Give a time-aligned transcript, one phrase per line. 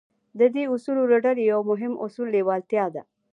[0.39, 3.01] د دې اصولو له ډلې يو مهم اصل لېوالتیا ده.